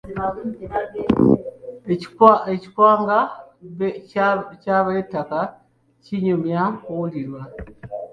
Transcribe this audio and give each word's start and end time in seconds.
Ekikwanga 2.53 3.19
ky'abettaka 4.63 5.39
tekinyuma 5.49 6.61
kuwulira. 6.83 7.41